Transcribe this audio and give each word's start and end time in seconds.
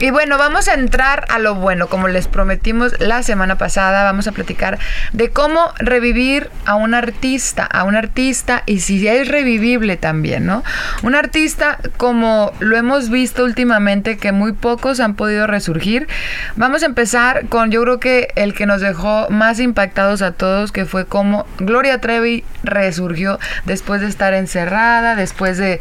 Y 0.00 0.10
bueno, 0.10 0.38
vamos 0.38 0.68
a 0.68 0.74
entrar 0.74 1.24
a 1.28 1.40
lo 1.40 1.56
bueno, 1.56 1.88
como 1.88 2.06
les 2.06 2.28
prometimos 2.28 2.94
la 3.00 3.24
semana 3.24 3.58
pasada, 3.58 4.04
vamos 4.04 4.28
a 4.28 4.32
platicar 4.32 4.78
de 5.12 5.30
cómo 5.30 5.72
revivir 5.78 6.50
a 6.66 6.76
un 6.76 6.94
artista, 6.94 7.64
a 7.64 7.82
un 7.82 7.96
artista 7.96 8.62
y 8.64 8.78
si 8.78 9.08
es 9.08 9.26
revivible 9.26 9.96
también, 9.96 10.46
¿no? 10.46 10.62
Un 11.02 11.16
artista 11.16 11.80
como 11.96 12.52
lo 12.60 12.76
hemos 12.76 13.10
visto 13.10 13.42
últimamente 13.42 14.18
que 14.18 14.30
muy 14.30 14.52
pocos 14.52 15.00
han 15.00 15.14
podido 15.14 15.48
resurgir. 15.48 16.06
Vamos 16.54 16.84
a 16.84 16.86
empezar 16.86 17.46
con 17.48 17.72
yo 17.72 17.82
creo 17.82 17.98
que 17.98 18.28
el 18.36 18.54
que 18.54 18.66
nos 18.66 18.80
dejó 18.80 19.28
más 19.30 19.58
impactados 19.58 20.22
a 20.22 20.30
todos, 20.30 20.70
que 20.70 20.84
fue 20.84 21.06
cómo 21.06 21.44
Gloria 21.58 22.00
Trevi 22.00 22.44
resurgió 22.62 23.40
después 23.64 24.00
de 24.00 24.06
estar 24.06 24.32
encerrada, 24.32 25.16
después 25.16 25.58
de, 25.58 25.80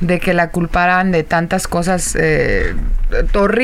de 0.00 0.20
que 0.20 0.34
la 0.34 0.50
culparan 0.50 1.10
de 1.10 1.24
tantas 1.24 1.66
cosas 1.66 2.16
eh, 2.16 2.76
horribles. 3.34 3.55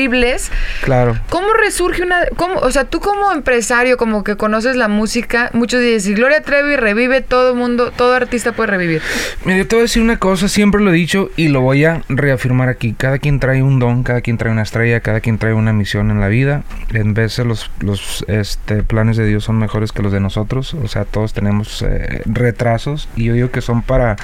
Claro. 0.83 1.17
¿Cómo 1.29 1.53
resurge 1.53 2.03
una... 2.03 2.25
Cómo, 2.35 2.59
o 2.59 2.71
sea, 2.71 2.85
tú 2.85 2.99
como 2.99 3.31
empresario, 3.31 3.97
como 3.97 4.23
que 4.23 4.35
conoces 4.35 4.75
la 4.75 4.87
música, 4.87 5.49
muchos 5.53 5.81
dicen, 5.81 6.01
si 6.01 6.13
Gloria 6.13 6.41
Trevi 6.41 6.75
revive, 6.75 7.21
todo 7.21 7.55
mundo, 7.55 7.91
todo 7.91 8.13
artista 8.13 8.51
puede 8.51 8.67
revivir. 8.71 9.01
Mira, 9.45 9.59
yo 9.59 9.67
te 9.67 9.75
voy 9.75 9.81
a 9.81 9.83
decir 9.83 10.01
una 10.01 10.17
cosa, 10.17 10.47
siempre 10.47 10.81
lo 10.81 10.91
he 10.91 10.95
dicho 10.95 11.29
y 11.35 11.47
lo 11.47 11.61
voy 11.61 11.85
a 11.85 12.01
reafirmar 12.09 12.69
aquí. 12.69 12.93
Cada 12.97 13.19
quien 13.19 13.39
trae 13.39 13.63
un 13.63 13.79
don, 13.79 14.03
cada 14.03 14.21
quien 14.21 14.37
trae 14.37 14.51
una 14.51 14.63
estrella, 14.63 14.99
cada 14.99 15.19
quien 15.19 15.37
trae 15.37 15.53
una 15.53 15.73
misión 15.73 16.11
en 16.11 16.19
la 16.19 16.27
vida. 16.27 16.63
En 16.93 17.13
veces 17.13 17.45
los, 17.45 17.71
los 17.79 18.25
este, 18.27 18.83
planes 18.83 19.17
de 19.17 19.25
Dios 19.25 19.43
son 19.43 19.57
mejores 19.57 19.91
que 19.91 20.01
los 20.01 20.11
de 20.11 20.19
nosotros. 20.19 20.73
O 20.73 20.87
sea, 20.87 21.05
todos 21.05 21.33
tenemos 21.33 21.81
eh, 21.81 22.21
retrasos 22.25 23.09
y 23.15 23.25
yo 23.25 23.33
digo 23.33 23.51
que 23.51 23.61
son 23.61 23.81
para, 23.81 24.15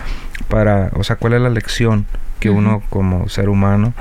para, 0.48 0.90
o 0.94 1.04
sea, 1.04 1.16
¿cuál 1.16 1.34
es 1.34 1.42
la 1.42 1.50
lección? 1.50 2.06
Que 2.40 2.50
uno 2.50 2.82
como 2.90 3.30
ser 3.30 3.50
humano 3.50 3.94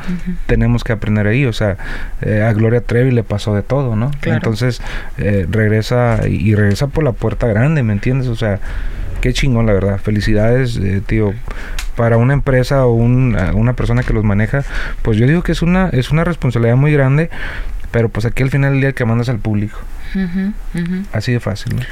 tenemos 0.47 0.85
que 0.85 0.93
aprender 0.93 1.27
ahí. 1.27 1.45
O 1.45 1.53
sea, 1.53 1.77
eh, 2.23 2.43
a 2.43 2.53
Gloria 2.53 2.81
Trevi 2.81 3.11
le 3.11 3.25
pasó 3.25 3.55
de 3.55 3.63
todo, 3.63 3.97
¿no? 3.97 4.11
Entonces 4.23 4.81
eh, 5.19 5.47
regresa 5.51 6.21
y, 6.29 6.55
regresa 6.55 6.87
por 6.87 7.05
la 7.05 7.13
puerta 7.13 7.47
grande, 7.47 7.83
¿me 7.83 7.93
entiendes? 7.93 8.29
O 8.29 8.37
sea, 8.37 8.61
qué 9.21 9.33
chingón, 9.33 9.67
la 9.67 9.73
verdad. 9.73 9.99
Felicidades, 9.99 10.77
eh, 10.77 11.03
tío. 11.05 11.35
Para 11.97 12.17
una 12.17 12.33
empresa 12.33 12.87
o 12.87 12.93
una 12.93 13.73
persona 13.73 14.05
que 14.05 14.13
los 14.13 14.23
maneja, 14.23 14.63
pues 15.03 15.17
yo 15.17 15.27
digo 15.27 15.43
que 15.43 15.51
es 15.51 15.63
una, 15.63 15.89
es 15.89 16.13
una 16.13 16.23
responsabilidad 16.23 16.77
muy 16.77 16.93
grande, 16.93 17.29
pero 17.91 18.09
pues 18.09 18.25
aquí 18.25 18.45
al 18.45 18.51
final 18.51 18.75
del 18.75 18.81
día 18.81 18.93
que 18.93 19.05
mandas 19.05 19.29
al 19.29 19.41
público. 19.41 19.81
Así 21.13 21.33
de 21.33 21.41
fácil. 21.41 21.87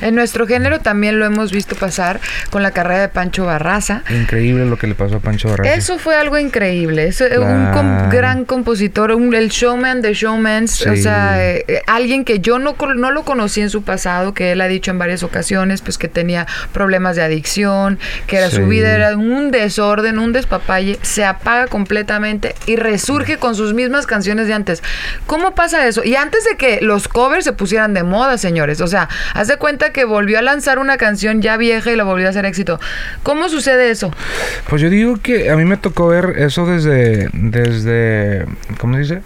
En 0.00 0.14
nuestro 0.14 0.46
género 0.46 0.80
también 0.80 1.18
lo 1.18 1.26
hemos 1.26 1.52
visto 1.52 1.76
pasar 1.76 2.20
con 2.50 2.62
la 2.62 2.70
carrera 2.70 3.00
de 3.00 3.08
Pancho 3.08 3.46
Barraza. 3.46 4.02
Increíble 4.10 4.66
lo 4.66 4.78
que 4.78 4.86
le 4.86 4.94
pasó 4.94 5.16
a 5.16 5.20
Pancho 5.20 5.48
Barraza. 5.48 5.74
Eso 5.74 5.98
fue 5.98 6.16
algo 6.16 6.38
increíble. 6.38 7.08
Es 7.08 7.20
un 7.20 8.08
gran 8.10 8.44
compositor, 8.44 9.10
el 9.10 9.48
showman 9.48 10.02
de 10.02 10.14
showmans. 10.14 10.86
O 10.86 10.96
sea, 10.96 11.44
eh, 11.44 11.64
eh, 11.68 11.82
alguien 11.86 12.24
que 12.24 12.40
yo 12.40 12.58
no, 12.58 12.76
no 12.96 13.10
lo 13.10 13.24
conocí 13.24 13.60
en 13.60 13.70
su 13.70 13.82
pasado, 13.82 14.34
que 14.34 14.52
él 14.52 14.60
ha 14.60 14.68
dicho 14.68 14.90
en 14.90 14.98
varias 14.98 15.22
ocasiones, 15.22 15.82
pues 15.82 15.98
que 15.98 16.08
tenía 16.08 16.46
problemas 16.72 17.16
de 17.16 17.22
adicción, 17.22 17.98
que 18.26 18.36
era, 18.36 18.50
su 18.50 18.66
vida 18.66 18.94
era 18.94 19.16
un 19.16 19.50
desorden, 19.50 20.18
un 20.18 20.32
despapalle. 20.32 20.98
Se 21.02 21.24
apaga 21.24 21.66
completamente 21.66 22.54
y 22.66 22.76
resurge 22.76 23.38
con 23.38 23.54
sus 23.54 23.74
mismas 23.74 24.06
canciones 24.06 24.46
de 24.46 24.54
antes. 24.54 24.82
¿Cómo 25.26 25.54
pasa 25.54 25.86
eso? 25.86 26.04
Y 26.04 26.16
antes 26.16 26.44
de 26.44 26.56
que 26.56 26.80
los 26.80 27.08
covers 27.08 27.44
se 27.44 27.52
pusieran 27.60 27.92
de 27.92 28.04
moda, 28.04 28.38
señores. 28.38 28.80
O 28.80 28.86
sea, 28.86 29.10
haz 29.34 29.46
de 29.48 29.58
cuenta 29.58 29.92
que 29.92 30.06
volvió 30.06 30.38
a 30.38 30.42
lanzar 30.42 30.78
una 30.78 30.96
canción 30.96 31.42
ya 31.42 31.58
vieja 31.58 31.92
y 31.92 31.96
la 31.96 32.04
volvió 32.04 32.26
a 32.26 32.30
hacer 32.30 32.46
éxito. 32.46 32.80
¿Cómo 33.22 33.50
sucede 33.50 33.90
eso? 33.90 34.10
Pues 34.70 34.80
yo 34.80 34.88
digo 34.88 35.18
que 35.18 35.50
a 35.50 35.56
mí 35.56 35.66
me 35.66 35.76
tocó 35.76 36.08
ver 36.08 36.36
eso 36.38 36.64
desde, 36.64 37.28
desde, 37.34 38.46
¿cómo 38.78 38.94
se 38.94 39.00
dice? 39.00 39.22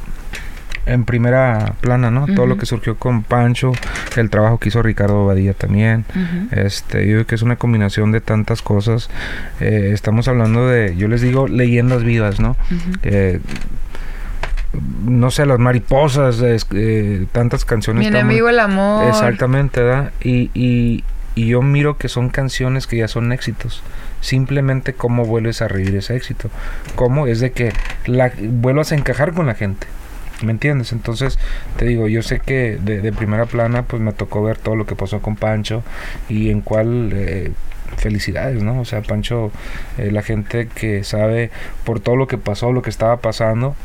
en 0.86 1.04
primera 1.06 1.76
plana, 1.80 2.10
¿no? 2.10 2.26
Todo 2.26 2.46
lo 2.46 2.58
que 2.58 2.66
surgió 2.66 2.96
con 2.96 3.22
Pancho, 3.22 3.72
el 4.16 4.28
trabajo 4.28 4.58
que 4.58 4.68
hizo 4.68 4.82
Ricardo 4.82 5.24
Badilla 5.24 5.54
también. 5.54 6.04
Este, 6.50 7.06
yo 7.06 7.12
digo 7.16 7.26
que 7.26 7.36
es 7.36 7.40
una 7.40 7.56
combinación 7.56 8.12
de 8.12 8.20
tantas 8.20 8.60
cosas. 8.60 9.08
Eh, 9.60 9.92
estamos 9.94 10.28
hablando 10.28 10.68
de, 10.68 10.94
yo 10.96 11.08
les 11.08 11.22
digo, 11.22 11.48
leyendas 11.48 12.04
vivas, 12.04 12.38
¿no? 12.38 12.54
No 15.04 15.30
sé, 15.30 15.46
las 15.46 15.58
mariposas, 15.58 16.42
eh, 16.42 17.26
tantas 17.32 17.64
canciones. 17.64 18.00
Mi 18.00 18.06
enemigo 18.06 18.48
el 18.48 18.58
amor. 18.58 19.06
Exactamente, 19.08 19.82
¿verdad? 19.82 20.12
Y, 20.22 20.50
y, 20.54 21.04
y, 21.34 21.46
yo 21.46 21.62
miro 21.62 21.98
que 21.98 22.08
son 22.08 22.28
canciones 22.30 22.86
que 22.86 22.98
ya 22.98 23.08
son 23.08 23.32
éxitos. 23.32 23.82
Simplemente 24.20 24.94
cómo 24.94 25.24
vuelves 25.26 25.62
a 25.62 25.68
revivir 25.68 25.96
ese 25.96 26.16
éxito. 26.16 26.50
Cómo 26.94 27.26
es 27.26 27.40
de 27.40 27.52
que 27.52 27.72
la, 28.06 28.32
vuelvas 28.38 28.92
a 28.92 28.94
encajar 28.94 29.32
con 29.32 29.46
la 29.46 29.54
gente. 29.54 29.86
¿Me 30.42 30.50
entiendes? 30.50 30.92
Entonces, 30.92 31.38
te 31.76 31.84
digo, 31.84 32.08
yo 32.08 32.22
sé 32.22 32.40
que 32.40 32.78
de, 32.82 33.12
primera 33.12 33.46
plana, 33.46 33.82
pues 33.82 34.02
me 34.02 34.12
tocó 34.12 34.42
ver 34.42 34.58
todo 34.58 34.76
lo 34.76 34.86
que 34.86 34.96
pasó 34.96 35.20
con 35.20 35.36
Pancho 35.36 35.82
y 36.28 36.50
en 36.50 36.60
cuál... 36.60 37.10
Eh, 37.12 37.52
felicidades, 37.96 38.62
¿no? 38.62 38.80
O 38.80 38.84
sea, 38.84 39.02
Pancho, 39.02 39.52
eh, 39.98 40.10
la 40.10 40.22
gente 40.22 40.66
que 40.66 41.04
sabe 41.04 41.50
por 41.84 42.00
todo 42.00 42.16
lo 42.16 42.26
que 42.26 42.38
pasó, 42.38 42.72
lo 42.72 42.82
que 42.82 42.90
estaba 42.90 43.18
pasando, 43.18 43.76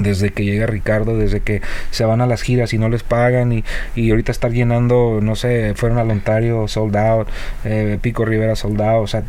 desde 0.00 0.30
que 0.30 0.44
llega 0.44 0.66
Ricardo, 0.66 1.16
desde 1.16 1.40
que 1.40 1.62
se 1.90 2.04
van 2.04 2.20
a 2.20 2.26
las 2.26 2.42
giras 2.42 2.72
y 2.72 2.78
no 2.78 2.88
les 2.88 3.02
pagan 3.02 3.52
y, 3.52 3.64
y 3.94 4.10
ahorita 4.10 4.32
estar 4.32 4.52
llenando, 4.52 5.20
no 5.22 5.36
sé, 5.36 5.74
fueron 5.74 5.98
al 5.98 6.10
Ontario 6.10 6.68
sold 6.68 6.96
out, 6.96 7.28
eh, 7.64 7.98
Pico 8.00 8.24
Rivera 8.24 8.56
sold 8.56 8.80
out, 8.80 9.04
o 9.04 9.06
sea, 9.06 9.22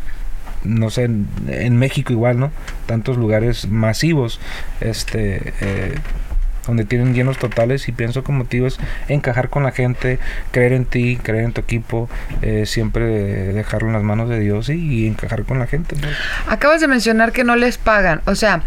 no 0.63 0.89
sé, 0.89 1.03
en, 1.03 1.77
México 1.77 2.11
igual, 2.11 2.39
¿no? 2.39 2.51
Tantos 2.85 3.17
lugares 3.17 3.67
masivos, 3.67 4.39
este, 4.81 5.53
eh, 5.61 5.95
donde 6.67 6.83
tienen 6.83 7.13
llenos 7.13 7.37
totales 7.37 7.87
y 7.87 7.91
pienso 7.93 8.23
como 8.23 8.39
motivo 8.39 8.67
es 8.67 8.77
encajar 9.07 9.49
con 9.49 9.63
la 9.63 9.71
gente, 9.71 10.19
creer 10.51 10.73
en 10.73 10.85
ti, 10.85 11.17
creer 11.21 11.45
en 11.45 11.53
tu 11.53 11.61
equipo, 11.61 12.09
eh, 12.41 12.65
siempre 12.65 13.05
dejarlo 13.53 13.87
en 13.87 13.93
las 13.93 14.03
manos 14.03 14.29
de 14.29 14.39
Dios 14.39 14.69
y, 14.69 15.07
encajar 15.07 15.43
con 15.45 15.59
la 15.59 15.67
gente. 15.67 15.95
Acabas 16.47 16.81
de 16.81 16.87
mencionar 16.87 17.31
que 17.31 17.43
no 17.43 17.55
les 17.55 17.77
pagan, 17.77 18.21
o 18.25 18.35
sea, 18.35 18.63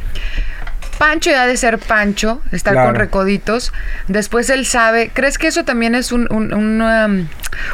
Pancho 1.00 1.31
ya 1.31 1.47
de 1.47 1.56
ser 1.56 1.78
Pancho, 1.78 2.43
estar 2.53 2.75
con 2.75 2.94
recoditos. 2.94 3.72
Después 4.06 4.50
él 4.50 4.66
sabe. 4.66 5.11
¿Crees 5.15 5.38
que 5.38 5.47
eso 5.47 5.65
también 5.65 5.94
es 5.94 6.12
un, 6.12 6.31
un, 6.31 6.53
um, 6.53 7.27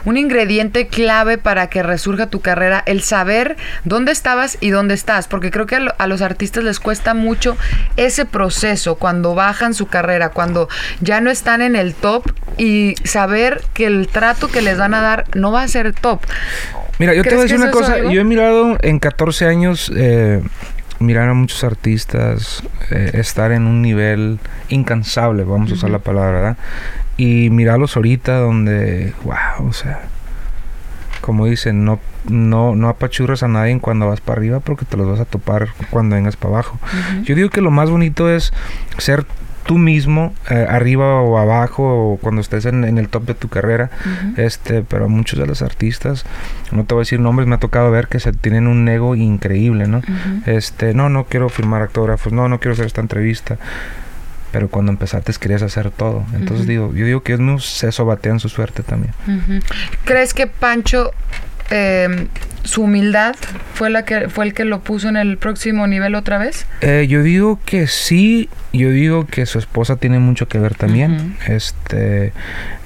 un, 0.05 0.17
ingrediente 0.17 0.87
clave 0.87 1.37
para 1.37 1.69
que 1.69 1.83
resurja 1.83 2.29
tu 2.29 2.41
carrera? 2.41 2.85
El 2.87 3.03
saber 3.03 3.57
dónde 3.83 4.13
estabas 4.13 4.59
y 4.61 4.71
dónde 4.71 4.95
estás. 4.95 5.27
Porque 5.27 5.51
creo 5.51 5.67
que 5.67 5.75
a, 5.99 6.07
los 6.07 6.23
artistas 6.23 6.63
les 6.63 6.79
cuesta 6.79 7.15
mucho 7.15 7.57
ese 7.97 8.27
proceso 8.27 8.95
cuando 8.95 9.35
bajan 9.35 9.75
su 9.75 9.89
carrera, 9.89 10.29
cuando 10.29 10.69
ya 11.01 11.21
no 11.21 11.29
están 11.29 11.63
en 11.63 11.75
el 11.75 11.95
top 11.95 12.31
y 12.59 12.95
saber 13.03 13.61
que 13.75 13.87
el 13.87 14.07
trato 14.07 14.47
que 14.53 14.63
les 14.63 14.79
van 14.79 14.95
a 14.95 15.01
dar 15.01 15.25
no 15.35 15.51
va 15.51 15.63
a 15.63 15.69
ser 15.69 15.93
top. 15.95 16.21
Mira, 17.01 17.13
yo 17.13 17.25
te 17.25 17.31
voy 17.31 17.41
a 17.41 17.43
decir 17.43 17.59
una 17.59 17.73
cosa. 17.73 17.99
Yo 17.99 18.21
he 18.21 18.25
mirado 18.25 18.79
en 18.83 19.01
14 19.01 19.47
años. 19.47 19.91
Eh, 19.97 20.43
mirar 20.99 21.29
a 21.29 21.35
muchos 21.35 21.65
artistas, 21.65 22.63
eh, 22.91 23.13
estar 23.15 23.53
en 23.53 23.67
un 23.67 23.83
nivel 23.83 24.39
incansable, 24.69 25.45
vamos 25.45 25.71
a 25.71 25.75
usar 25.75 25.91
la 25.91 25.99
palabra, 25.99 26.33
¿verdad? 26.33 26.57
Y 27.17 27.51
mirarlos 27.51 27.97
ahorita 27.97 28.39
donde, 28.39 29.13
wow, 29.25 29.69
o 29.69 29.73
sea, 29.73 30.03
como 31.21 31.47
dicen, 31.47 31.85
no, 31.85 31.99
no, 32.29 32.77
no 32.77 32.89
apachurras 32.89 33.43
a 33.43 33.49
nadie 33.49 33.79
cuando 33.81 34.09
vas 34.09 34.21
para 34.21 34.39
arriba 34.39 34.61
porque 34.61 34.85
te 34.85 34.97
los 34.97 35.09
vas 35.09 35.21
a 35.21 35.25
topar 35.25 35.69
cuando 35.91 36.17
vengas 36.17 36.37
para 36.37 36.55
abajo. 36.55 36.79
Yo 37.25 37.35
digo 37.35 37.51
que 37.51 37.61
lo 37.61 37.71
más 37.71 37.91
bonito 37.91 38.31
es 38.31 38.53
ser 38.99 39.27
tú 39.67 39.79
mismo, 39.79 40.35
eh, 40.49 40.67
arriba 40.69 41.21
o 41.21 41.39
abajo, 41.39 42.13
o 42.13 42.17
cuando 42.19 42.41
estés 42.41 42.65
en, 42.67 42.85
el 42.85 43.09
top 43.09 43.27
de 43.27 43.35
tu 43.35 43.49
carrera. 43.49 43.91
este 44.37 44.83
Pero 44.83 45.09
muchos 45.09 45.39
de 45.39 45.47
los 45.47 45.63
artistas, 45.63 46.25
no 46.73 46.85
te 46.85 46.95
voy 46.95 47.01
a 47.01 47.03
decir 47.03 47.21
nombres, 47.21 47.49
me 47.49 47.57
ha 47.57 47.59
tocado 47.59 47.91
ver 47.91 48.09
que 48.09 48.21
se 48.21 48.33
tienen 48.33 48.67
un 48.67 48.89
ego 48.89 49.15
increíble, 49.15 49.87
¿no? 49.87 50.03
este 50.47 50.95
No, 50.95 51.09
no 51.09 51.25
quiero 51.25 51.49
firmar 51.49 51.83
autógrafos, 51.83 52.33
no, 52.33 52.49
no 52.49 52.61
quiero 52.61 52.73
hacer 52.73 52.87
esta 52.87 53.01
entrevista. 53.01 53.59
Pero 54.53 54.69
cuando 54.69 54.91
empezaste 54.93 55.33
querías 55.39 55.63
hacer 55.63 55.91
todo. 55.91 56.25
Entonces 56.33 56.67
digo, 56.67 56.95
yo 56.95 57.05
digo 57.05 57.23
que 57.23 57.35
ellos 57.35 57.67
se 57.67 57.93
sobatean 57.93 58.41
su 58.41 58.49
suerte 58.49 58.83
también. 58.83 59.13
¿Crees 60.05 60.33
que 60.33 60.47
Pancho 60.47 61.11
eh, 61.71 62.29
su 62.67 62.83
humildad 62.83 63.35
fue 63.75 63.91
la 63.91 64.05
que 64.05 64.29
fue 64.29 64.45
el 64.45 64.55
que 64.55 64.65
lo 64.65 64.81
puso 64.81 65.09
en 65.09 65.17
el 65.17 65.39
próximo 65.39 65.87
nivel 65.87 66.15
otra 66.15 66.39
vez? 66.39 66.67
Eh, 66.81 67.07
yo 67.09 67.23
digo 67.23 67.61
que 67.65 67.87
sí, 67.87 68.49
yo 68.73 68.91
digo 68.91 69.27
que 69.27 69.47
su 69.47 69.59
esposa 69.59 69.97
tiene 69.97 70.19
mucho 70.19 70.49
que 70.49 70.59
ver 70.59 70.75
también. 70.75 71.37
Este, 71.47 72.33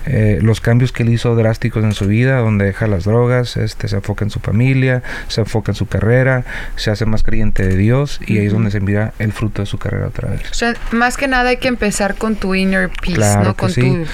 eh, 0.06 0.38
los 0.42 0.60
cambios 0.60 0.92
que 0.92 1.02
él 1.02 1.10
hizo 1.10 1.34
drásticos 1.34 1.84
en 1.84 1.92
su 1.92 2.06
vida, 2.06 2.38
donde 2.38 2.66
deja 2.66 2.86
las 2.86 3.04
drogas, 3.04 3.56
este, 3.56 3.88
se 3.88 3.96
enfoca 3.96 4.24
en 4.24 4.30
su 4.30 4.40
familia, 4.40 5.02
se 5.28 5.40
enfoca 5.40 5.72
en 5.72 5.76
su 5.76 5.86
carrera, 5.86 6.44
se 6.76 6.90
hace 6.90 7.06
más 7.06 7.22
creyente 7.22 7.66
de 7.66 7.76
Dios 7.76 8.20
y 8.26 8.38
ahí 8.38 8.46
es 8.46 8.52
donde 8.52 8.70
se 8.70 8.78
envía 8.78 9.12
el 9.18 9.32
fruto 9.32 9.62
de 9.62 9.66
su 9.66 9.78
carrera 9.78 10.08
otra 10.08 10.30
vez. 10.30 10.42
O 10.50 10.54
sea, 10.54 10.74
más 10.92 11.16
que 11.16 11.28
nada 11.28 11.50
hay 11.50 11.56
que 11.56 11.68
empezar 11.68 12.14
con 12.16 12.36
tu 12.36 12.54
inner 12.54 12.90
peace, 12.90 13.38
¿no? 13.42 13.56
Con 13.56 13.72
tu... 13.72 14.06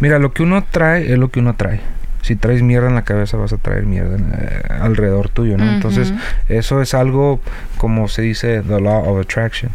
Mira, 0.00 0.18
lo 0.18 0.32
que 0.32 0.42
uno 0.42 0.64
trae 0.70 1.12
es 1.12 1.18
lo 1.18 1.30
que 1.30 1.40
uno 1.40 1.54
trae 1.54 1.80
si 2.22 2.36
traes 2.36 2.62
mierda 2.62 2.88
en 2.88 2.94
la 2.94 3.02
cabeza 3.02 3.36
vas 3.36 3.52
a 3.52 3.58
traer 3.58 3.84
mierda 3.84 4.16
eh, 4.16 4.62
alrededor 4.80 5.28
tuyo, 5.28 5.58
¿no? 5.58 5.70
Entonces, 5.70 6.14
eso 6.48 6.80
es 6.80 6.94
algo 6.94 7.40
como 7.76 8.08
se 8.08 8.22
dice 8.22 8.62
the 8.62 8.80
law 8.80 9.08
of 9.08 9.20
attraction. 9.20 9.72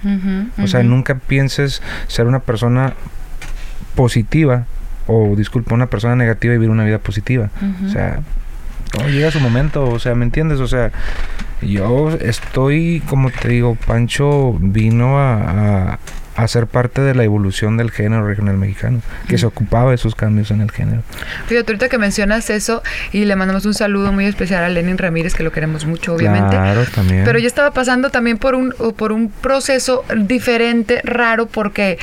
o 0.57 0.67
sea, 0.67 0.81
nunca 0.81 1.15
pienses 1.15 1.81
ser 2.07 2.25
una 2.25 2.39
persona 2.39 2.93
positiva 3.95 4.65
o 5.07 5.35
disculpa, 5.35 5.75
una 5.75 5.87
persona 5.87 6.15
negativa 6.15 6.53
y 6.53 6.57
vivir 6.57 6.69
una 6.69 6.85
vida 6.85 6.99
positiva. 6.99 7.49
O 7.85 7.89
sea, 7.89 8.21
todo 8.91 9.07
llega 9.09 9.31
su 9.31 9.39
momento, 9.39 9.85
o 9.85 9.99
sea, 9.99 10.15
¿me 10.15 10.25
entiendes? 10.25 10.59
O 10.59 10.67
sea, 10.67 10.91
yo 11.61 12.11
estoy, 12.11 13.01
como 13.09 13.29
te 13.29 13.49
digo, 13.49 13.75
Pancho 13.75 14.53
vino 14.59 15.19
a, 15.19 15.93
a 15.93 15.99
ser 16.47 16.67
parte 16.67 17.01
de 17.01 17.15
la 17.15 17.23
evolución 17.23 17.77
del 17.77 17.91
género 17.91 18.25
regional 18.25 18.57
mexicano, 18.57 19.01
que 19.27 19.37
se 19.37 19.45
ocupaba 19.45 19.89
de 19.89 19.95
esos 19.95 20.13
cambios 20.13 20.51
en 20.51 20.61
el 20.61 20.71
género. 20.71 21.01
Fíjate, 21.47 21.71
ahorita 21.71 21.89
que 21.89 21.97
mencionas 21.97 22.49
eso, 22.49 22.83
y 23.11 23.25
le 23.25 23.35
mandamos 23.35 23.65
un 23.65 23.73
saludo 23.73 24.11
muy 24.11 24.25
especial 24.25 24.63
a 24.63 24.69
Lenin 24.69 24.97
Ramírez, 24.97 25.33
que 25.33 25.43
lo 25.43 25.51
queremos 25.51 25.85
mucho, 25.85 26.13
obviamente. 26.13 26.49
Claro, 26.49 26.85
también. 26.93 27.23
Pero 27.25 27.39
yo 27.39 27.47
estaba 27.47 27.71
pasando 27.71 28.09
también 28.09 28.37
por 28.37 28.55
un, 28.55 28.73
por 28.95 29.11
un 29.11 29.29
proceso 29.29 30.05
diferente, 30.15 31.01
raro, 31.03 31.47
porque 31.47 31.97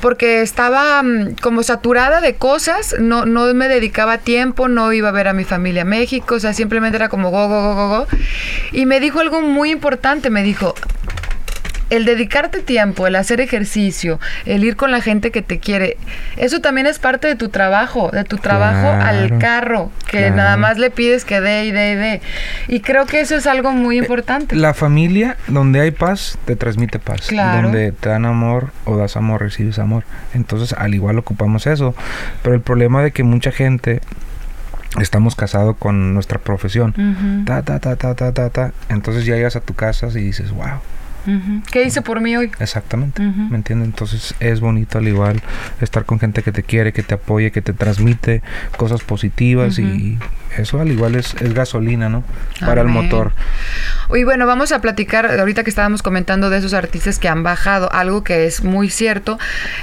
porque 0.00 0.40
estaba 0.42 1.02
mm, 1.02 1.36
como 1.40 1.62
saturada 1.62 2.20
de 2.20 2.34
cosas, 2.34 2.96
no, 2.98 3.26
no 3.26 3.52
me 3.54 3.68
dedicaba 3.68 4.18
tiempo, 4.18 4.68
no 4.68 4.92
iba 4.92 5.10
a 5.10 5.12
ver 5.12 5.28
a 5.28 5.32
mi 5.32 5.44
familia 5.44 5.82
a 5.82 5.84
México, 5.84 6.36
o 6.36 6.40
sea, 6.40 6.54
simplemente 6.54 6.96
era 6.96 7.08
como 7.08 7.30
go, 7.30 7.48
go, 7.48 7.62
go, 7.62 7.74
go, 7.74 7.88
go. 7.88 8.06
Y 8.72 8.86
me 8.86 9.00
dijo 9.00 9.20
algo 9.20 9.42
muy 9.42 9.70
importante, 9.70 10.30
me 10.30 10.42
dijo, 10.42 10.74
el 11.90 12.04
dedicarte 12.04 12.62
tiempo, 12.62 13.06
el 13.06 13.16
hacer 13.16 13.40
ejercicio, 13.40 14.20
el 14.46 14.64
ir 14.64 14.76
con 14.76 14.92
la 14.92 15.00
gente 15.00 15.30
que 15.30 15.42
te 15.42 15.58
quiere, 15.58 15.96
eso 16.36 16.60
también 16.60 16.86
es 16.86 16.98
parte 16.98 17.26
de 17.26 17.34
tu 17.34 17.48
trabajo, 17.48 18.10
de 18.12 18.24
tu 18.24 18.38
trabajo 18.38 18.88
al 18.88 19.38
carro, 19.38 19.90
que 20.08 20.30
nada 20.30 20.56
más 20.56 20.78
le 20.78 20.90
pides 20.90 21.24
que 21.24 21.40
dé 21.40 21.66
y 21.66 21.72
dé 21.72 21.92
y 21.92 21.94
dé. 21.96 22.22
Y 22.68 22.80
creo 22.80 23.06
que 23.06 23.20
eso 23.20 23.34
es 23.34 23.46
algo 23.46 23.72
muy 23.72 23.96
eh, 23.96 23.98
importante. 23.98 24.54
La 24.56 24.72
familia, 24.72 25.36
donde 25.48 25.80
hay 25.80 25.90
paz, 25.90 26.38
te 26.44 26.56
transmite 26.56 26.98
paz. 26.98 27.28
Donde 27.30 27.92
te 27.92 28.08
dan 28.08 28.24
amor 28.24 28.70
o 28.84 28.96
das 28.96 29.16
amor, 29.16 29.40
recibes 29.40 29.78
amor. 29.78 30.04
Entonces, 30.32 30.72
al 30.72 30.94
igual 30.94 31.18
ocupamos 31.18 31.66
eso. 31.66 31.94
Pero 32.42 32.54
el 32.54 32.60
problema 32.60 33.02
de 33.02 33.10
que 33.10 33.24
mucha 33.24 33.50
gente 33.50 34.00
estamos 35.00 35.34
casados 35.34 35.76
con 35.76 36.14
nuestra 36.14 36.38
profesión. 36.38 37.44
Ta, 37.46 37.62
ta, 37.62 37.80
ta, 37.80 37.96
ta, 37.96 38.14
ta, 38.14 38.32
ta, 38.32 38.50
ta. 38.50 38.72
Entonces 38.88 39.24
ya 39.24 39.34
llegas 39.34 39.56
a 39.56 39.60
tu 39.60 39.74
casa 39.74 40.08
y 40.08 40.20
dices, 40.20 40.52
wow 40.52 40.80
¿Qué 41.70 41.84
hice 41.84 42.02
por 42.02 42.20
mí 42.20 42.36
hoy? 42.36 42.50
Exactamente, 42.58 43.22
¿me 43.22 43.56
entiendes? 43.56 43.88
Entonces 43.88 44.34
es 44.40 44.60
bonito 44.60 44.98
al 44.98 45.08
igual 45.08 45.42
estar 45.80 46.04
con 46.04 46.18
gente 46.18 46.42
que 46.42 46.52
te 46.52 46.62
quiere, 46.62 46.92
que 46.92 47.02
te 47.02 47.14
apoye, 47.14 47.50
que 47.50 47.62
te 47.62 47.72
transmite 47.72 48.42
cosas 48.76 49.02
positivas 49.02 49.78
y 49.78 50.18
eso 50.56 50.80
al 50.80 50.90
igual 50.90 51.14
es, 51.14 51.34
es 51.40 51.54
gasolina, 51.54 52.08
¿no? 52.08 52.24
Para 52.60 52.82
el 52.82 52.88
motor. 52.88 53.32
Y 54.14 54.24
bueno, 54.24 54.46
vamos 54.46 54.72
a 54.72 54.80
platicar, 54.80 55.26
ahorita 55.38 55.62
que 55.62 55.70
estábamos 55.70 56.02
comentando 56.02 56.50
de 56.50 56.58
esos 56.58 56.74
artistas 56.74 57.18
que 57.18 57.28
han 57.28 57.42
bajado, 57.42 57.92
algo 57.92 58.24
que 58.24 58.46
es 58.46 58.64
muy 58.64 58.90
cierto, 58.90 59.38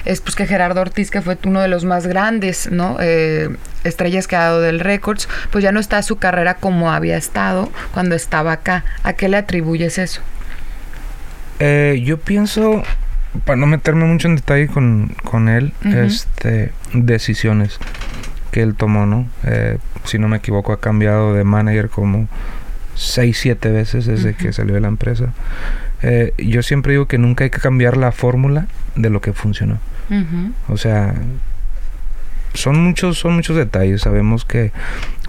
es 0.05 0.21
pues 0.21 0.35
que 0.35 0.45
Gerardo 0.45 0.81
Ortiz, 0.81 1.09
que 1.09 1.21
fue 1.21 1.37
uno 1.45 1.61
de 1.61 1.67
los 1.69 1.85
más 1.85 2.07
grandes, 2.07 2.69
¿no? 2.71 2.97
Eh, 2.99 3.55
estrellas 3.83 4.27
que 4.27 4.35
ha 4.35 4.43
dado 4.43 4.61
del 4.61 4.79
Records, 4.79 5.29
pues 5.51 5.63
ya 5.63 5.71
no 5.71 5.79
está 5.79 6.01
su 6.01 6.17
carrera 6.17 6.55
como 6.55 6.91
había 6.91 7.17
estado 7.17 7.71
cuando 7.93 8.15
estaba 8.15 8.51
acá. 8.51 8.83
¿A 9.03 9.13
qué 9.13 9.29
le 9.29 9.37
atribuyes 9.37 9.97
eso? 9.97 10.21
Eh, 11.59 12.01
yo 12.05 12.17
pienso, 12.19 12.83
para 13.45 13.57
no 13.57 13.67
meterme 13.67 14.05
mucho 14.05 14.27
en 14.27 14.35
detalle 14.35 14.67
con, 14.67 15.15
con 15.23 15.49
él, 15.49 15.73
este, 15.83 16.71
decisiones 16.93 17.79
que 18.51 18.61
él 18.61 18.75
tomó, 18.75 19.05
¿no? 19.05 19.27
Eh, 19.43 19.77
si 20.03 20.19
no 20.19 20.27
me 20.27 20.37
equivoco, 20.37 20.71
ha 20.73 20.79
cambiado 20.79 21.33
de 21.33 21.43
manager 21.43 21.89
como 21.89 22.27
6, 22.95 23.37
7 23.37 23.71
veces 23.71 24.05
desde 24.05 24.33
que 24.33 24.53
salió 24.53 24.75
de 24.75 24.81
la 24.81 24.87
empresa. 24.87 25.33
Eh, 26.01 26.33
yo 26.37 26.61
siempre 26.63 26.93
digo 26.93 27.07
que 27.07 27.17
nunca 27.17 27.43
hay 27.43 27.49
que 27.49 27.59
cambiar 27.59 27.97
la 27.97 28.11
fórmula 28.11 28.67
de 28.95 29.09
lo 29.09 29.21
que 29.21 29.33
funcionó. 29.33 29.79
O 30.69 30.77
sea, 30.77 31.13
son 32.53 32.81
muchos, 32.81 33.17
son 33.17 33.35
muchos 33.35 33.55
detalles. 33.55 34.01
Sabemos 34.01 34.45
que 34.45 34.71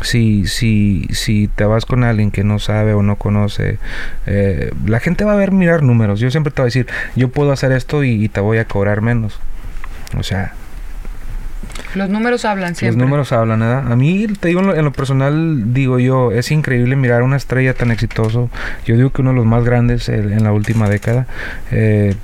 si, 0.02 0.46
si, 0.46 1.08
si 1.10 1.48
te 1.48 1.64
vas 1.64 1.84
con 1.84 2.04
alguien 2.04 2.30
que 2.30 2.44
no 2.44 2.58
sabe 2.58 2.94
o 2.94 3.02
no 3.02 3.16
conoce, 3.16 3.78
eh, 4.26 4.72
la 4.86 5.00
gente 5.00 5.24
va 5.24 5.32
a 5.32 5.36
ver 5.36 5.52
mirar 5.52 5.82
números. 5.82 6.20
Yo 6.20 6.30
siempre 6.30 6.52
te 6.52 6.62
voy 6.62 6.66
a 6.66 6.70
decir, 6.70 6.86
yo 7.16 7.28
puedo 7.28 7.52
hacer 7.52 7.72
esto 7.72 8.04
y, 8.04 8.28
te 8.28 8.40
voy 8.40 8.58
a 8.58 8.64
cobrar 8.64 9.00
menos. 9.00 9.40
O 10.18 10.22
sea, 10.22 10.54
los 11.94 12.08
números 12.08 12.44
hablan 12.44 12.74
siempre. 12.74 12.98
Los 12.98 13.06
números 13.06 13.32
hablan, 13.32 13.60
¿verdad? 13.60 13.92
A 13.92 13.96
mí, 13.96 14.26
te 14.40 14.48
digo, 14.48 14.60
en 14.60 14.84
lo, 14.84 14.92
personal, 14.92 15.72
digo 15.72 15.98
yo, 15.98 16.32
es 16.32 16.50
increíble 16.50 16.96
mirar 16.96 17.22
una 17.22 17.36
estrella 17.36 17.74
tan 17.74 17.90
exitoso. 17.90 18.50
Yo 18.84 18.96
digo 18.96 19.10
que 19.10 19.22
uno 19.22 19.30
de 19.30 19.36
los 19.36 19.46
más 19.46 19.64
grandes 19.64 20.08
en 20.08 20.42
la 20.42 20.52
última 20.52 20.88
década. 20.88 21.26
Eh, 21.70 22.14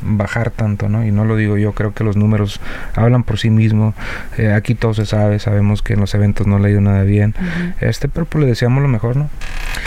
bajar 0.00 0.50
tanto, 0.50 0.88
¿no? 0.88 1.04
Y 1.04 1.12
no 1.12 1.24
lo 1.24 1.36
digo 1.36 1.56
yo, 1.56 1.72
creo 1.72 1.94
que 1.94 2.04
los 2.04 2.16
números 2.16 2.60
hablan 2.94 3.24
por 3.24 3.38
sí 3.38 3.50
mismos. 3.50 3.94
Eh, 4.38 4.52
aquí 4.52 4.74
todo 4.74 4.94
se 4.94 5.06
sabe, 5.06 5.38
sabemos 5.38 5.82
que 5.82 5.94
en 5.94 6.00
los 6.00 6.14
eventos 6.14 6.46
no 6.46 6.58
le 6.58 6.68
ha 6.68 6.70
ido 6.70 6.80
nada 6.80 7.02
bien. 7.02 7.34
Este, 7.80 8.08
pero 8.08 8.26
pues 8.26 8.42
le 8.42 8.48
deseamos 8.48 8.82
lo 8.82 8.88
mejor, 8.88 9.16
¿no? 9.16 9.30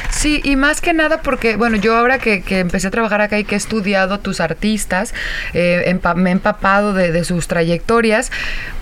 Sí, 0.10 0.42
y 0.44 0.56
más 0.56 0.82
que 0.82 0.94
nada 0.94 1.22
porque, 1.22 1.56
bueno, 1.56 1.78
yo 1.78 1.96
ahora 1.96 2.20
que, 2.20 2.44
empecé 2.50 2.88
a 2.88 2.92
trabajar 2.92 3.22
acá 3.22 3.40
y 3.40 3.44
que 3.44 3.56
he 3.56 3.58
estudiado 3.58 4.16
a 4.16 4.18
tus 4.20 4.40
artistas, 4.40 5.14
eh, 5.54 6.00
me 6.16 6.30
he 6.30 6.34
empapado 6.34 6.94
de, 6.94 7.12
de 7.12 7.24
sus 7.24 7.48
trayectorias, 7.48 8.32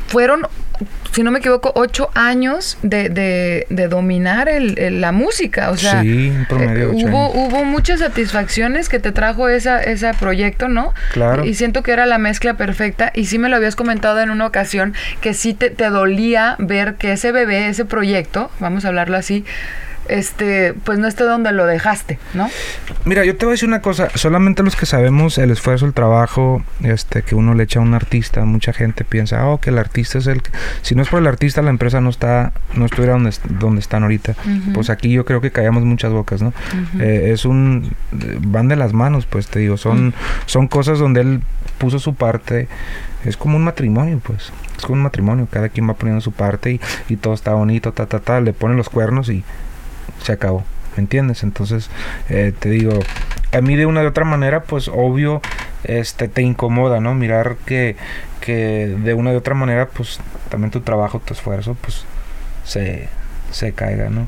fueron 0.08 0.48
si 1.18 1.24
no 1.24 1.32
me 1.32 1.40
equivoco, 1.40 1.72
ocho 1.74 2.12
años 2.14 2.78
de, 2.84 3.10
de, 3.10 3.88
dominar 3.88 4.48
el, 4.50 5.02
la 5.02 5.12
música. 5.12 5.72
O 5.72 5.76
sea, 5.76 6.04
sí, 6.04 6.32
promedio 6.48 6.92
eh, 6.92 7.06
hubo, 7.08 7.32
hubo 7.32 7.66
muchas 7.66 8.02
satisfacciones 8.02 8.88
que 8.88 9.00
te 9.00 9.12
trajo 9.12 9.50
esa, 9.50 9.82
ese 9.82 10.14
proyecto, 10.14 10.68
¿no? 10.68 10.94
Claro. 11.14 11.44
Y 11.44 11.56
siento 11.56 11.82
que 11.82 11.92
era 11.92 12.06
la 12.06 12.20
mezcla 12.20 12.54
perfecta. 12.54 13.12
Y 13.16 13.26
sí 13.26 13.40
me 13.40 13.50
lo 13.50 13.56
habías 13.56 13.76
comentado 13.76 14.20
en 14.20 14.30
una 14.30 14.46
ocasión 14.46 14.94
que 15.20 15.34
sí 15.34 15.56
te, 15.56 15.72
te 15.72 15.90
dolía 15.90 16.56
ver 16.60 16.98
que 16.98 17.14
ese 17.14 17.32
bebé, 17.32 17.68
ese 17.68 17.84
proyecto, 17.84 18.52
vamos 18.60 18.86
a 18.86 18.90
hablarlo 18.90 19.18
así, 19.18 19.44
este, 20.10 20.74
pues 20.84 21.00
no 21.00 21.08
esté 21.08 21.24
donde 21.24 21.52
lo 21.52 21.66
dejaste, 21.66 22.20
¿no? 22.34 22.50
Mira, 23.06 23.26
yo 23.26 23.36
te 23.36 23.46
voy 23.46 23.52
a 23.52 23.56
decir 23.56 23.68
una 23.68 23.82
cosa, 23.82 24.10
solamente 24.16 24.64
los 24.64 24.76
que 24.76 24.86
sabemos 24.86 25.38
el 25.38 25.52
esfuerzo, 25.52 25.86
el 25.86 25.94
trabajo, 25.94 26.64
este, 26.84 27.22
que 27.22 27.36
uno 27.36 27.54
le 27.54 27.64
echa 27.64 27.80
a 27.80 27.82
un 27.82 27.94
artista, 27.94 28.44
mucha 28.46 28.74
gente 28.74 29.04
piensa, 29.04 29.48
oh, 29.48 29.60
que 29.60 29.70
el 29.70 29.78
artista 29.78 30.18
es 30.18 30.28
el 30.28 30.42
que, 30.42 30.52
si 30.82 30.96
no 30.96 31.02
es 31.02 31.10
por 31.10 31.20
el 31.20 31.28
artista, 31.28 31.62
la 31.62 31.70
empresa 31.70 32.02
no 32.02 32.10
está, 32.10 32.54
no 32.74 32.86
estuviera 32.86 33.14
donde, 33.14 33.34
donde 33.60 33.80
están 33.80 34.04
ahorita. 34.04 34.36
Pues 34.74 34.90
aquí 34.90 35.12
yo 35.12 35.26
creo 35.26 35.42
que 35.42 35.52
callamos 35.52 35.84
muchas 35.84 36.12
bocas, 36.12 36.42
¿no? 36.42 36.54
Eh, 37.00 37.32
es 37.34 37.46
un, 37.46 37.94
van 38.12 38.68
de 38.68 38.76
las 38.76 38.94
manos, 38.94 39.26
pues 39.26 39.48
te 39.48 39.60
digo, 39.60 39.78
son, 39.78 40.14
son 40.46 40.68
cosas 40.68 41.00
donde 41.00 41.22
él 41.22 41.42
puso 41.78 42.00
su 42.00 42.16
parte, 42.16 42.68
es 43.26 43.38
como 43.38 43.58
un 43.58 43.64
matrimonio, 43.64 44.20
pues. 44.24 44.52
Es 44.78 44.84
como 44.84 44.96
un 44.96 45.04
matrimonio, 45.04 45.48
cada 45.50 45.70
quien 45.70 45.90
va 45.90 45.96
poniendo 45.96 46.22
su 46.22 46.32
parte 46.32 46.74
y, 46.74 46.82
y 47.10 47.18
todo 47.18 47.34
está 47.34 47.54
bonito, 47.54 47.92
ta, 47.94 48.06
ta, 48.06 48.20
ta, 48.20 48.42
le 48.42 48.54
ponen 48.54 48.78
los 48.78 48.90
cuernos 48.90 49.30
y 49.30 49.44
se 50.22 50.32
acabó. 50.32 50.64
¿Me 50.96 51.02
entiendes? 51.02 51.44
Entonces, 51.44 51.90
eh, 52.30 52.54
te 52.58 52.70
digo, 52.70 53.00
a 53.52 53.62
mí 53.62 53.76
de 53.76 53.86
una 53.86 54.02
de 54.02 54.08
otra 54.08 54.26
manera, 54.26 54.64
pues 54.64 54.88
obvio, 54.88 55.42
este, 55.84 56.28
te 56.28 56.42
incomoda, 56.42 57.00
¿no? 57.00 57.14
Mirar 57.14 57.58
que, 57.66 57.96
que 58.42 58.96
de 58.98 59.14
una 59.14 59.32
de 59.32 59.38
otra 59.38 59.54
manera, 59.54 59.88
pues 59.88 60.20
también 60.50 60.72
tu 60.72 60.82
trabajo, 60.82 61.20
tu 61.20 61.34
esfuerzo, 61.34 61.76
pues 61.82 62.04
se, 62.64 63.10
se 63.52 63.74
caiga, 63.74 64.10
¿no? 64.10 64.28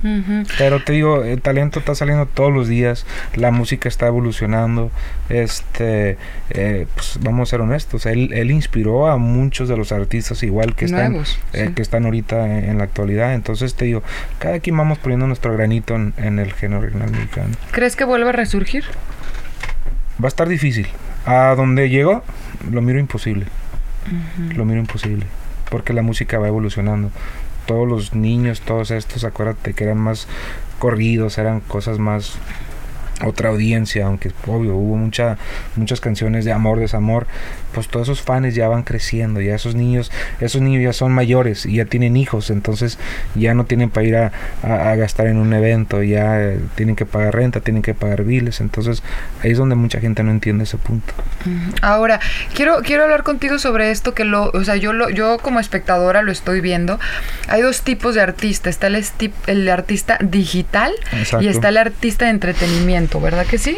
Pero 0.57 0.83
te 0.83 0.93
digo, 0.93 1.23
el 1.23 1.41
talento 1.41 1.79
está 1.79 1.95
saliendo 1.95 2.25
todos 2.25 2.53
los 2.53 2.67
días, 2.67 3.05
la 3.35 3.51
música 3.51 3.89
está 3.89 4.07
evolucionando, 4.07 4.91
este, 5.29 6.17
eh, 6.49 6.87
pues 6.93 7.19
vamos 7.21 7.49
a 7.49 7.51
ser 7.51 7.61
honestos, 7.61 8.05
él, 8.05 8.31
él, 8.33 8.51
inspiró 8.51 9.07
a 9.07 9.17
muchos 9.17 9.69
de 9.69 9.77
los 9.77 9.91
artistas 9.91 10.41
igual 10.43 10.75
que 10.75 10.85
están, 10.85 11.23
eh, 11.53 11.71
que 11.75 11.81
están 11.81 12.05
ahorita 12.05 12.59
en, 12.59 12.77
la 12.77 12.83
actualidad, 12.83 13.33
entonces 13.33 13.75
te 13.75 13.85
digo, 13.85 14.03
cada 14.39 14.59
quien 14.59 14.77
vamos 14.77 14.97
poniendo 14.97 15.27
nuestro 15.27 15.53
granito 15.53 15.95
en, 15.95 16.39
el 16.39 16.53
género 16.53 16.81
regional 16.81 17.11
mexicano. 17.11 17.55
¿Crees 17.71 17.95
que 17.95 18.05
vuelva 18.05 18.29
a 18.29 18.33
resurgir? 18.33 18.85
Va 20.21 20.25
a 20.25 20.27
estar 20.27 20.47
difícil. 20.47 20.87
A 21.25 21.53
donde 21.55 21.89
llegó, 21.89 22.23
lo 22.71 22.81
miro 22.81 22.99
imposible. 22.99 23.45
Lo 24.55 24.65
miro 24.65 24.79
imposible. 24.79 25.25
Porque 25.69 25.93
la 25.93 26.01
música 26.01 26.39
va 26.39 26.47
evolucionando 26.47 27.11
todos 27.69 27.87
los 27.87 28.15
niños, 28.15 28.61
todos 28.61 28.89
estos, 28.89 29.23
acuérdate 29.23 29.75
que 29.75 29.83
eran 29.83 29.99
más 29.99 30.27
corridos, 30.79 31.37
eran 31.37 31.59
cosas 31.59 31.99
más 31.99 32.33
otra 33.25 33.49
audiencia, 33.49 34.05
aunque 34.05 34.31
obvio 34.47 34.75
hubo 34.75 34.97
mucha, 34.97 35.37
muchas 35.75 35.99
canciones 36.01 36.45
de 36.45 36.51
amor, 36.51 36.79
desamor, 36.79 37.27
pues 37.73 37.87
todos 37.87 38.07
esos 38.07 38.21
fans 38.21 38.55
ya 38.55 38.67
van 38.67 38.83
creciendo, 38.83 39.41
ya 39.41 39.55
esos 39.55 39.75
niños, 39.75 40.11
esos 40.39 40.61
niños 40.61 40.83
ya 40.83 40.93
son 40.93 41.11
mayores 41.11 41.65
y 41.65 41.75
ya 41.75 41.85
tienen 41.85 42.17
hijos, 42.17 42.49
entonces 42.49 42.97
ya 43.35 43.53
no 43.53 43.65
tienen 43.65 43.89
para 43.89 44.05
ir 44.05 44.15
a, 44.15 44.31
gastar 44.95 45.27
en 45.27 45.37
un 45.37 45.53
evento, 45.53 46.03
ya 46.03 46.41
eh, 46.41 46.59
tienen 46.75 46.95
que 46.95 47.05
pagar 47.05 47.35
renta, 47.35 47.61
tienen 47.61 47.81
que 47.81 47.93
pagar 47.93 48.23
biles, 48.23 48.59
entonces 48.59 49.03
ahí 49.43 49.51
es 49.51 49.57
donde 49.57 49.75
mucha 49.75 49.99
gente 49.99 50.23
no 50.23 50.31
entiende 50.31 50.63
ese 50.63 50.77
punto. 50.77 51.13
Ahora, 51.81 52.19
quiero, 52.53 52.81
quiero 52.83 53.03
hablar 53.03 53.23
contigo 53.23 53.59
sobre 53.59 53.91
esto 53.91 54.13
que 54.13 54.25
lo, 54.25 54.49
o 54.51 54.63
sea, 54.63 54.75
yo 54.75 54.93
lo, 54.93 55.09
yo 55.09 55.37
como 55.39 55.59
espectadora 55.59 56.21
lo 56.21 56.31
estoy 56.31 56.61
viendo. 56.61 56.99
Hay 57.47 57.61
dos 57.61 57.81
tipos 57.81 58.15
de 58.15 58.21
artista, 58.21 58.69
está 58.69 58.87
el, 58.87 59.05
el 59.47 59.69
artista 59.69 60.17
digital 60.21 60.91
y 61.39 61.47
está 61.47 61.69
el 61.69 61.77
artista 61.77 62.25
de 62.25 62.31
entretenimiento, 62.31 63.08
¿verdad 63.19 63.45
que 63.45 63.57
sí? 63.57 63.77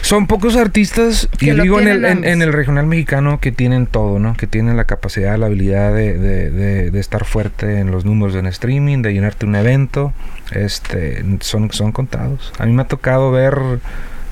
Son 0.00 0.26
pocos 0.26 0.56
artistas, 0.56 1.28
y 1.40 1.50
digo 1.50 1.80
en 1.80 1.88
el, 1.88 2.04
en 2.04 2.42
el 2.42 2.52
regional 2.52 2.86
mexicano, 2.86 3.38
que 3.40 3.52
tienen 3.52 3.86
todo, 3.86 4.18
¿no? 4.18 4.34
Que 4.36 4.46
tienen 4.46 4.76
la 4.76 4.84
capacidad, 4.84 5.36
la 5.36 5.46
habilidad 5.46 5.92
de, 5.92 6.16
de, 6.16 6.90
de, 6.90 7.00
estar 7.00 7.24
fuerte 7.24 7.80
en 7.80 7.90
los 7.90 8.04
números 8.04 8.34
en 8.36 8.46
streaming, 8.46 9.02
de 9.02 9.12
llenarte 9.12 9.44
un 9.44 9.56
evento. 9.56 10.14
Este, 10.52 11.24
son, 11.40 11.70
son 11.72 11.92
contados. 11.92 12.52
A 12.58 12.66
mí 12.66 12.72
me 12.72 12.82
ha 12.82 12.86
tocado 12.86 13.30
ver 13.30 13.80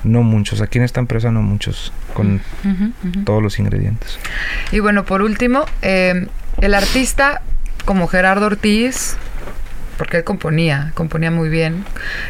no 0.03 0.23
muchos, 0.23 0.61
aquí 0.61 0.77
en 0.77 0.85
esta 0.85 0.99
empresa 0.99 1.31
no 1.31 1.41
muchos, 1.41 1.91
con 2.13 2.41
todos 3.25 3.43
los 3.43 3.59
ingredientes. 3.59 4.17
Y 4.71 4.79
bueno, 4.79 5.05
por 5.05 5.21
último, 5.21 5.65
eh, 5.81 6.27
el 6.61 6.73
artista 6.73 7.41
como 7.85 8.07
Gerardo 8.07 8.45
Ortiz, 8.45 9.17
porque 9.99 10.15
él 10.15 10.23
componía, 10.23 10.93
componía 10.95 11.29
muy 11.29 11.49
bien, 11.49 11.83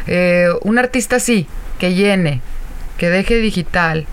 eh, 0.08 0.48
un 0.62 0.76
artista 0.76 1.20
sí, 1.20 1.46
que 1.78 1.94
llene, 1.94 2.42
que 2.98 3.08
deje 3.08 3.36
digital 3.36 4.06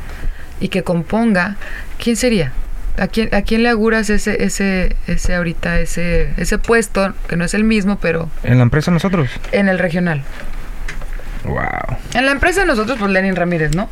y 0.59 0.67
que 0.67 0.83
componga, 0.83 1.57
¿quién 1.97 2.15
sería? 2.15 2.53
¿A 2.99 3.07
quién, 3.07 3.33
¿A 3.33 3.41
quién 3.41 3.63
le 3.63 3.69
auguras 3.69 4.11
ese, 4.11 4.43
ese, 4.43 4.95
ese 5.07 5.33
ahorita, 5.33 5.79
ese, 5.79 6.33
ese 6.37 6.59
puesto, 6.59 7.15
que 7.27 7.35
no 7.35 7.45
es 7.45 7.55
el 7.55 7.63
mismo, 7.63 7.97
pero... 7.99 8.29
¿En 8.43 8.57
la 8.57 8.63
empresa 8.63 8.91
nosotros? 8.91 9.27
En 9.51 9.69
el 9.69 9.79
regional. 9.79 10.23
Wow. 11.43 11.97
En 12.13 12.27
la 12.27 12.33
empresa 12.33 12.63
nosotros, 12.63 12.99
pues 12.99 13.09
Lenin 13.09 13.35
Ramírez, 13.35 13.75
¿no? 13.75 13.89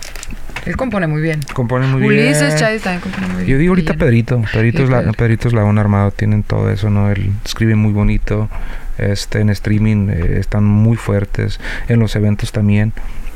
Él 0.65 0.75
compone 0.77 1.07
muy 1.07 1.22
bien. 1.22 1.41
Compone 1.53 1.88
muy 1.88 2.01
bien. 2.01 2.25
Ulises 2.25 2.55
Chávez 2.55 2.81
también 2.81 3.01
compone 3.01 3.27
muy 3.27 3.36
bien. 3.38 3.48
Yo 3.48 3.57
digo 3.57 3.72
ahorita 3.72 3.93
Pedrito. 3.93 4.41
Pedrito 4.51 4.84
es, 4.84 4.89
la, 4.89 5.12
Pedrito 5.12 5.48
es 5.48 5.53
la 5.53 5.62
armado, 5.69 6.12
tienen 6.12 6.43
todo 6.43 6.69
eso, 6.69 6.89
¿no? 6.89 7.12
Él 7.12 7.31
escribe 7.45 7.75
muy 7.75 7.93
bonito. 7.93 8.50
Este, 8.98 9.41
en 9.41 9.50
streaming 9.50 10.10
eh, 10.10 10.38
están 10.39 10.63
muy 10.63 10.98
fuertes. 10.98 11.60
En 11.88 12.00
los 12.00 12.15
eventos 12.15 12.51
también. 12.51 12.93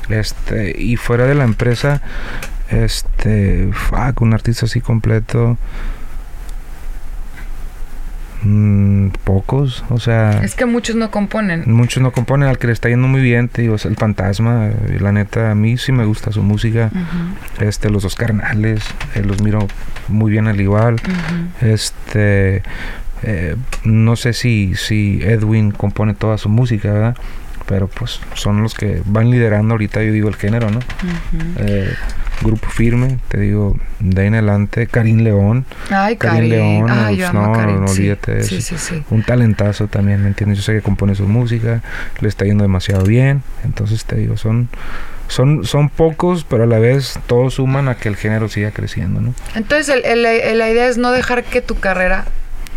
Este, 0.10 0.74
y 0.76 0.96
fuera 0.96 1.26
de 1.26 1.36
la 1.36 1.44
empresa, 1.44 2.02
este, 2.70 3.70
fuck, 3.72 4.22
un 4.22 4.34
artista 4.34 4.66
así 4.66 4.82
completo. 4.82 5.58
Mm, 8.42 9.10
pocos, 9.26 9.84
o 9.90 10.00
sea. 10.00 10.42
Es 10.44 10.56
que 10.56 10.66
muchos 10.66 10.96
no 10.96 11.12
componen. 11.12 11.64
Muchos 11.68 12.02
no 12.02 12.12
componen, 12.12 12.48
al 12.48 12.58
que 12.58 12.68
le 12.68 12.74
está 12.74 12.88
yendo 12.88 13.08
muy 13.08 13.22
bien, 13.22 13.50
te 13.50 13.64
digo, 13.64 13.76
es 13.76 13.86
el 13.86 13.96
fantasma. 13.98 14.70
La 15.00 15.12
neta, 15.12 15.52
a 15.52 15.56
mí 15.56 15.78
sí 15.78 15.92
me 15.92 16.06
gusta 16.06 16.32
su 16.32 16.42
música. 16.42 16.90
Este, 17.60 17.90
los 17.90 18.04
dos 18.04 18.16
carnales, 18.16 18.84
eh, 19.16 19.24
los 19.24 19.42
miro 19.42 19.68
muy 20.08 20.32
bien 20.32 20.48
al 20.48 20.60
igual. 20.62 20.96
Este, 21.62 22.64
eh, 23.24 23.56
no 23.84 24.16
sé 24.16 24.34
si, 24.34 24.76
si 24.76 25.20
Edwin 25.22 25.72
compone 25.72 26.14
toda 26.14 26.38
su 26.38 26.48
música, 26.48 26.94
¿verdad? 26.94 27.18
Pero 27.68 27.88
pues 27.88 28.22
son 28.34 28.64
los 28.64 28.74
que 28.74 29.02
van 29.06 29.30
liderando 29.30 29.74
ahorita, 29.74 30.02
yo 30.02 30.12
digo, 30.14 30.30
el 30.30 30.36
género, 30.36 30.72
¿no? 30.72 30.80
Grupo 32.42 32.68
firme, 32.70 33.20
te 33.28 33.40
digo, 33.40 33.78
de 34.00 34.22
ahí 34.22 34.28
en 34.28 34.34
adelante, 34.36 34.88
Karim 34.88 35.20
León. 35.20 35.66
Ay, 35.90 36.16
Karim, 36.16 36.50
León, 36.50 36.86
no, 37.34 37.66
no, 37.66 37.86
olvídate 37.86 38.36
de 38.36 38.40
eso. 38.42 38.76
Un 39.10 39.24
talentazo 39.24 39.88
también, 39.88 40.22
¿me 40.22 40.28
entiendes? 40.28 40.60
Yo 40.60 40.64
sé 40.64 40.74
que 40.74 40.82
compone 40.82 41.16
su 41.16 41.28
música, 41.28 41.82
le 42.20 42.28
está 42.28 42.46
yendo 42.46 42.64
demasiado 42.64 43.06
bien, 43.06 43.44
entonces 43.64 44.06
te 44.06 44.16
digo, 44.16 44.38
son 44.38 44.70
son, 45.28 45.64
son 45.64 45.90
pocos, 45.90 46.44
pero 46.44 46.64
a 46.64 46.66
la 46.66 46.80
vez 46.80 47.20
todos 47.28 47.56
suman 47.56 47.88
a 47.88 47.96
que 47.96 48.10
el 48.10 48.16
género 48.16 48.50
siga 48.50 48.72
creciendo, 48.72 49.22
¿no? 49.22 49.36
Entonces 49.54 50.02
la 50.04 50.70
idea 50.70 50.88
es 50.88 50.98
no 50.98 51.12
dejar 51.12 51.44
que 51.44 51.62
tu 51.62 51.80
carrera 51.80 52.26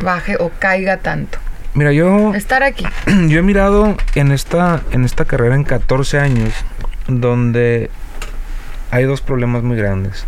baje 0.02 0.37
o 0.38 0.50
caiga 0.59 0.99
tanto. 0.99 1.38
Mira, 1.75 1.92
yo... 1.92 2.35
Estar 2.35 2.62
aquí. 2.62 2.85
Yo 3.28 3.38
he 3.38 3.42
mirado 3.42 3.97
en 4.14 4.33
esta, 4.33 4.83
en 4.90 5.04
esta 5.04 5.25
carrera 5.25 5.54
en 5.54 5.64
14 5.64 6.19
años, 6.19 6.52
donde 7.09 7.90
hay 8.92 9.04
dos 9.04 9.22
problemas 9.22 9.62
muy 9.62 9.76
grandes. 9.76 10.25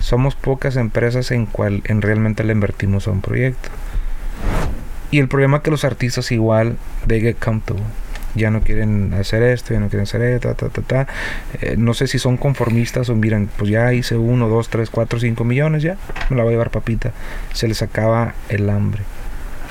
Somos 0.00 0.36
pocas 0.36 0.76
empresas 0.76 1.30
en 1.30 1.46
cual 1.46 1.82
en 1.86 2.02
realmente 2.02 2.44
le 2.44 2.52
invertimos 2.52 3.08
a 3.08 3.10
un 3.10 3.22
proyecto. 3.22 3.70
Y 5.10 5.18
el 5.18 5.28
problema 5.28 5.56
es 5.56 5.62
que 5.62 5.70
los 5.70 5.84
artistas 5.84 6.30
igual, 6.30 6.76
they 7.06 7.20
get 7.22 7.38
comfortable. 7.38 7.82
Ya 8.34 8.50
no 8.50 8.60
quieren 8.60 9.14
hacer 9.14 9.42
esto, 9.42 9.72
ya 9.72 9.80
no 9.80 9.88
quieren 9.88 10.02
hacer 10.02 10.20
esto, 10.20 10.54
ta, 10.54 10.68
ta, 10.68 10.82
ta, 10.82 11.06
eh, 11.62 11.76
no 11.78 11.94
sé 11.94 12.06
si 12.06 12.18
son 12.18 12.36
conformistas 12.36 13.08
o 13.08 13.14
miran, 13.14 13.48
pues 13.56 13.70
ya 13.70 13.94
hice 13.94 14.18
uno, 14.18 14.46
dos, 14.46 14.68
tres, 14.68 14.90
cuatro, 14.90 15.18
cinco 15.18 15.44
millones, 15.44 15.82
ya 15.82 15.96
me 16.28 16.36
la 16.36 16.42
voy 16.42 16.50
a 16.50 16.52
llevar 16.52 16.70
papita. 16.70 17.12
Se 17.54 17.66
les 17.66 17.80
acaba 17.80 18.34
el 18.50 18.68
hambre. 18.68 19.02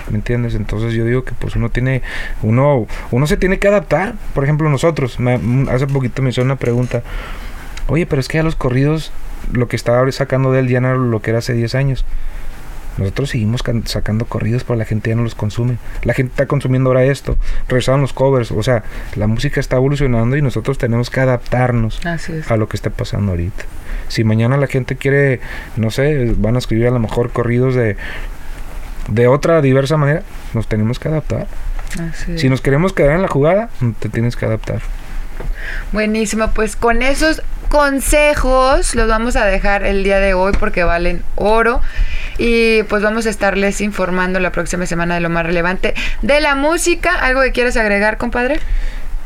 ¿me 0.10 0.18
entiendes? 0.18 0.56
Entonces 0.56 0.94
yo 0.94 1.06
digo 1.06 1.24
que 1.24 1.34
pues 1.34 1.56
uno 1.56 1.70
tiene, 1.70 2.02
uno, 2.42 2.88
uno 3.12 3.28
se 3.28 3.38
tiene 3.38 3.60
que 3.60 3.68
adaptar. 3.68 4.16
Por 4.34 4.44
ejemplo, 4.44 4.70
nosotros, 4.70 5.18
hace 5.70 5.88
poquito 5.88 6.22
me 6.22 6.30
hizo 6.30 6.42
una 6.42 6.56
pregunta, 6.56 7.04
Oye, 7.88 8.06
pero 8.06 8.20
es 8.20 8.28
que 8.28 8.40
a 8.40 8.44
los 8.44 8.56
corridos, 8.56 9.12
lo 9.52 9.68
que 9.68 9.76
estaba 9.76 10.12
sacando 10.12 10.52
de 10.52 10.60
él 10.60 10.68
ya 10.68 10.82
no 10.82 10.90
era 10.90 10.98
lo 10.98 11.22
que 11.22 11.32
era 11.32 11.40
hace 11.40 11.54
10 11.54 11.76
años. 11.76 12.06
Nosotros 12.98 13.30
seguimos 13.30 13.62
sacando 13.86 14.26
corridos, 14.26 14.64
pero 14.64 14.78
la 14.78 14.86
gente 14.86 15.10
ya 15.10 15.18
no 15.18 15.24
los 15.24 15.36
consume. 15.36 15.78
La 16.04 16.14
gente 16.14 16.32
está 16.32 16.46
consumiendo 16.46 16.90
ahora 16.90 17.04
esto. 17.04 17.38
Regresaron 17.68 18.02
los 18.02 18.14
covers. 18.14 18.52
O 18.52 18.64
sea, 18.64 18.84
la 19.16 19.28
música 19.28 19.60
está 19.60 19.76
evolucionando 19.76 20.38
y 20.38 20.42
nosotros 20.42 20.78
tenemos 20.78 21.10
que 21.10 21.20
adaptarnos 21.20 22.00
a 22.06 22.58
lo 22.58 22.70
que 22.70 22.78
está 22.78 22.90
pasando 22.90 23.34
ahorita. 23.34 23.66
Si 24.08 24.24
mañana 24.24 24.56
la 24.56 24.68
gente 24.68 24.96
quiere, 24.96 25.42
no 25.76 25.92
sé, 25.92 26.34
van 26.38 26.56
a 26.56 26.60
escribir 26.60 26.88
a 26.88 26.92
lo 26.92 27.00
mejor 27.00 27.32
corridos 27.32 27.76
de, 27.76 27.98
de 29.10 29.28
otra 29.28 29.62
diversa 29.62 29.98
manera, 29.98 30.24
nos 30.54 30.68
tenemos 30.68 30.98
que 30.98 31.10
adaptar. 31.10 31.48
si 32.38 32.48
nos 32.50 32.62
queremos 32.62 32.94
quedar 32.94 33.16
en 33.16 33.24
la 33.24 33.28
jugada, 33.28 33.70
te 34.00 34.08
tienes 34.08 34.38
que 34.38 34.46
adaptar. 34.46 34.82
Buenísimo, 35.92 36.52
pues 36.52 36.76
con 36.76 37.02
esos 37.02 37.42
consejos 37.70 38.96
los 38.96 39.08
vamos 39.08 39.36
a 39.36 39.46
dejar 39.46 39.84
el 39.84 40.04
día 40.04 40.20
de 40.20 40.34
hoy 40.34 40.54
porque 40.60 40.84
valen 40.84 41.24
oro 41.36 41.82
y 42.38 42.84
pues 42.84 43.04
vamos 43.04 43.26
a 43.26 43.30
estarles 43.30 43.82
informando 43.82 44.40
la 44.40 44.52
próxima 44.52 44.86
semana 44.86 45.16
de 45.16 45.22
lo 45.22 45.30
más 45.30 45.46
relevante 45.46 45.94
de 46.22 46.42
la 46.42 46.56
música. 46.56 47.14
¿Algo 47.14 47.42
que 47.42 47.52
quieras 47.52 47.78
agregar, 47.78 48.18
compadre? 48.18 48.60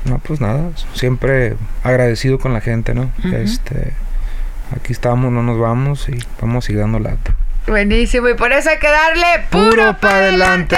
No, 0.06 0.20
pues 0.20 0.40
nada, 0.42 0.70
siempre 0.94 1.56
agradecido 1.84 2.40
con 2.40 2.54
la 2.54 2.62
gente, 2.62 2.94
¿no? 2.94 3.12
Este, 3.34 3.94
aquí 4.76 4.94
estamos, 4.94 5.32
no 5.32 5.44
nos 5.44 5.60
vamos 5.60 6.08
y 6.10 6.18
vamos 6.42 6.64
a 6.64 6.68
seguir 6.68 6.82
dando 6.82 7.00
lata. 7.00 7.36
Buenísimo, 7.68 8.30
y 8.30 8.34
por 8.34 8.52
eso 8.52 8.70
hay 8.70 8.80
que 8.80 8.90
darle 8.90 9.26
puro, 9.52 9.98
para 10.00 10.16
adelante. 10.16 10.78